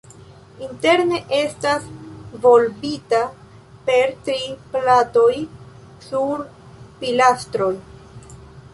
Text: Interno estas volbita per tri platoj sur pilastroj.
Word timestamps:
Interno 0.67 1.19
estas 1.39 1.85
volbita 2.45 3.21
per 3.91 4.17
tri 4.31 4.41
platoj 4.73 5.33
sur 6.11 6.45
pilastroj. 7.05 7.75